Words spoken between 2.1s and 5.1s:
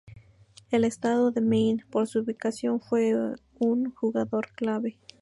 ubicación, fue un jugador clave.